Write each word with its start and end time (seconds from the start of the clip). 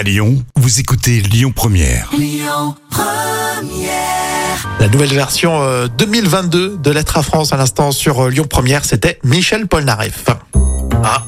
À 0.00 0.02
Lyon, 0.02 0.42
vous 0.56 0.80
écoutez 0.80 1.20
Lyon 1.20 1.52
Première. 1.54 2.10
La 4.80 4.88
nouvelle 4.88 5.12
version 5.12 5.60
euh, 5.60 5.88
2022 5.88 6.78
de 6.78 6.90
Lettres 6.90 7.18
à 7.18 7.22
France 7.22 7.52
à 7.52 7.58
l'instant 7.58 7.92
sur 7.92 8.20
euh, 8.20 8.30
Lyon 8.30 8.46
Première, 8.48 8.86
c'était 8.86 9.18
Michel 9.24 9.66
Polnareff. 9.66 10.24
Ah. 11.04 11.22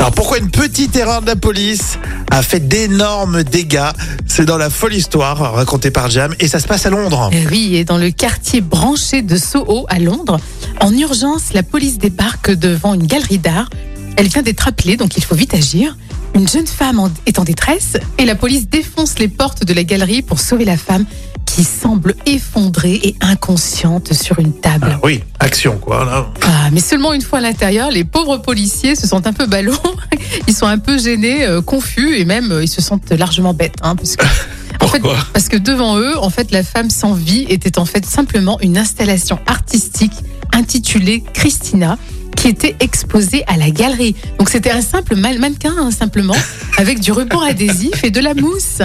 Alors 0.00 0.10
pourquoi 0.10 0.38
une 0.38 0.50
petite 0.50 0.96
erreur 0.96 1.22
de 1.22 1.28
la 1.28 1.36
police 1.36 2.00
a 2.32 2.42
fait 2.42 2.58
d'énormes 2.58 3.44
dégâts? 3.44 3.92
C'est 4.26 4.44
dans 4.44 4.58
la 4.58 4.70
folle 4.70 4.94
histoire 4.94 5.54
racontée 5.54 5.92
par 5.92 6.10
Jam 6.10 6.34
et 6.40 6.48
ça 6.48 6.58
se 6.58 6.66
passe 6.66 6.86
à 6.86 6.90
Londres. 6.90 7.30
Euh, 7.32 7.44
Oui, 7.52 7.76
et 7.76 7.84
dans 7.84 7.98
le 7.98 8.10
quartier 8.10 8.60
branché 8.60 9.22
de 9.22 9.36
Soho 9.36 9.86
à 9.88 10.00
Londres, 10.00 10.40
en 10.80 10.92
urgence, 10.92 11.52
la 11.52 11.62
police 11.62 11.98
débarque 11.98 12.50
devant 12.50 12.94
une 12.94 13.06
galerie 13.06 13.38
d'art. 13.38 13.70
Elle 14.16 14.26
vient 14.26 14.42
d'être 14.42 14.66
appelée, 14.66 14.96
donc 14.96 15.16
il 15.16 15.22
faut 15.22 15.36
vite 15.36 15.54
agir. 15.54 15.96
Une 16.34 16.48
jeune 16.48 16.66
femme 16.66 17.10
est 17.26 17.38
en 17.38 17.44
détresse 17.44 17.96
et 18.18 18.24
la 18.24 18.34
police 18.34 18.68
défonce 18.68 19.18
les 19.18 19.28
portes 19.28 19.64
de 19.64 19.72
la 19.72 19.84
galerie 19.84 20.22
pour 20.22 20.40
sauver 20.40 20.64
la 20.64 20.76
femme 20.76 21.04
qui 21.46 21.62
semble 21.62 22.16
effondrée 22.26 22.98
et 23.04 23.14
inconsciente 23.20 24.12
sur 24.12 24.40
une 24.40 24.52
table. 24.52 24.88
Ah 24.94 25.00
oui, 25.04 25.22
action 25.38 25.78
quoi. 25.78 26.04
Là. 26.04 26.26
Ah, 26.42 26.70
mais 26.72 26.80
seulement 26.80 27.12
une 27.12 27.22
fois 27.22 27.38
à 27.38 27.42
l'intérieur, 27.42 27.90
les 27.92 28.02
pauvres 28.02 28.38
policiers 28.38 28.96
se 28.96 29.06
sentent 29.06 29.28
un 29.28 29.32
peu 29.32 29.46
ballons. 29.46 29.78
Ils 30.48 30.54
sont 30.54 30.66
un 30.66 30.78
peu 30.78 30.98
gênés, 30.98 31.46
euh, 31.46 31.62
confus 31.62 32.16
et 32.18 32.24
même 32.24 32.50
euh, 32.50 32.64
ils 32.64 32.68
se 32.68 32.82
sentent 32.82 33.10
largement 33.12 33.54
bêtes. 33.54 33.76
Hein, 33.82 33.94
parce 33.94 34.16
que, 34.16 34.24
en 34.80 34.88
fait, 34.88 34.98
Pourquoi? 34.98 35.16
parce 35.32 35.48
que 35.48 35.56
devant 35.56 35.98
eux, 35.98 36.18
en 36.18 36.30
fait, 36.30 36.50
la 36.50 36.64
femme 36.64 36.90
sans 36.90 37.12
vie 37.14 37.46
était 37.48 37.78
en 37.78 37.84
fait 37.84 38.04
simplement 38.04 38.58
une 38.60 38.76
installation 38.76 39.38
artistique 39.46 40.12
intitulée 40.52 41.22
Christina 41.34 41.98
qui 42.36 42.48
était 42.48 42.76
exposée 42.80 43.44
à 43.46 43.56
la 43.56 43.70
galerie. 43.70 44.14
Donc 44.38 44.50
c'était 44.50 44.70
un 44.70 44.80
simple 44.80 45.16
mannequin, 45.16 45.74
hein, 45.78 45.90
simplement, 45.90 46.36
avec 46.78 47.00
du 47.00 47.12
ruban 47.12 47.40
adhésif 47.40 48.04
et 48.04 48.10
de 48.10 48.20
la 48.20 48.34
mousse. 48.34 48.80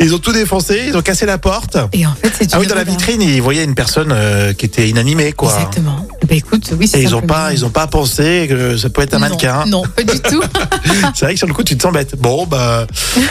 Ils 0.00 0.14
ont 0.14 0.18
tout 0.18 0.32
défoncé, 0.32 0.84
ils 0.88 0.96
ont 0.96 1.02
cassé 1.02 1.26
la 1.26 1.38
porte. 1.38 1.76
Et 1.92 2.06
en 2.06 2.14
fait, 2.14 2.32
c'est 2.38 2.54
Ah 2.54 2.60
oui, 2.60 2.66
dans 2.66 2.74
la 2.74 2.84
vitrine, 2.84 3.20
ils 3.22 3.42
voyaient 3.42 3.64
une 3.64 3.74
personne 3.74 4.10
euh, 4.12 4.52
qui 4.52 4.66
était 4.66 4.88
inanimée 4.88 5.32
quoi. 5.32 5.52
Exactement. 5.52 6.06
Ben 6.28 6.36
écoute, 6.36 6.70
oui, 6.78 6.86
c'est 6.86 6.98
Et 6.98 7.02
ils 7.02 7.06
ont 7.14 7.20
simplement- 7.20 7.34
pas, 7.34 7.52
ils 7.52 7.64
ont 7.64 7.70
pas 7.70 7.86
pensé 7.86 8.46
que 8.48 8.76
ça 8.76 8.90
peut 8.90 9.02
être 9.02 9.14
un 9.14 9.18
Non, 9.18 9.28
mannequin. 9.28 9.64
Non, 9.66 9.82
pas 9.82 10.02
du 10.02 10.20
tout. 10.20 10.42
C'est 11.14 11.24
vrai 11.24 11.32
que 11.34 11.38
sur 11.38 11.46
le 11.46 11.54
coup, 11.54 11.62
tu 11.64 11.76
te 11.76 11.82
sens 11.82 11.92
bête. 11.92 12.14
Bon, 12.18 12.46
bah, 12.46 12.86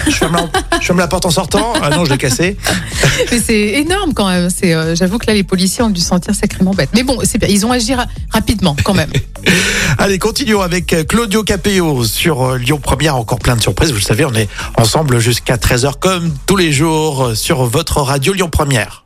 je 0.08 0.12
ferme 0.12 0.34
la, 0.36 0.80
je 0.80 0.86
ferme 0.86 0.98
la 1.00 1.08
porte 1.08 1.26
en 1.26 1.32
sortant. 1.32 1.74
Ah 1.82 1.90
non, 1.92 2.06
je 2.06 2.12
l'ai 2.12 2.18
cassé. 2.18 2.58
Mais 3.32 3.40
c'est 3.40 3.60
énorme 3.74 4.14
quand 4.14 4.28
même. 4.28 4.50
C'est, 4.50 4.74
euh, 4.74 4.96
j'avoue 4.96 5.18
que 5.20 5.28
là, 5.28 5.34
les 5.34 5.44
policiers 5.44 5.84
ont 5.84 5.90
dû 5.90 6.02
se 6.02 6.08
sentir 6.08 6.34
sacrément 6.36 6.72
bêtes. 6.72 6.90
Mais 6.94 7.04
bon, 7.04 7.20
c'est 7.24 7.38
bien. 7.38 7.48
Ils 7.50 7.66
ont 7.66 7.72
agi 7.72 7.94
ra- 7.94 8.08
rapidement 8.32 8.76
quand 8.84 8.94
même. 8.94 9.12
Allez, 9.98 10.18
continuons 10.20 10.62
avec 10.62 10.94
euh, 10.94 11.04
Claudio 11.04 11.44
Capéo 11.44 12.04
sur 12.04 12.42
euh, 12.44 12.58
Lyon 12.58 12.80
Première. 12.82 13.16
Encore 13.16 13.40
plein 13.40 13.56
de 13.56 13.62
surprises. 13.62 13.90
Vous 13.92 13.98
le 13.98 14.02
savez, 14.02 14.26
on 14.26 14.34
est 14.34 14.50
ensemble 14.76 15.20
jusqu'à 15.20 15.58
13h 15.58 15.94
comme 16.00 16.34
tous 16.46 16.56
les 16.58 16.72
jours 16.72 17.32
sur 17.36 17.64
votre 17.66 18.02
radio 18.02 18.34
Lyon 18.34 18.50
Première. 18.50 19.06